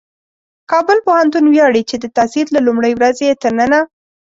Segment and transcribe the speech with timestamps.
[0.71, 3.79] کابل پوهنتون ویاړي چې د تاسیس له لومړۍ ورځې یې تر ننه